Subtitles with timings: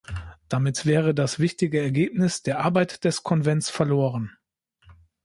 [0.49, 4.35] Damit wäre das wichtige Ergebnis der Arbeit des Konvents verloren.